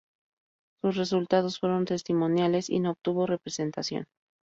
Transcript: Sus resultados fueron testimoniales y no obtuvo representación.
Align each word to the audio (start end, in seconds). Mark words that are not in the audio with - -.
Sus 0.83 0.95
resultados 0.97 1.59
fueron 1.59 1.85
testimoniales 1.85 2.71
y 2.71 2.79
no 2.79 2.93
obtuvo 2.93 3.27
representación. 3.27 4.07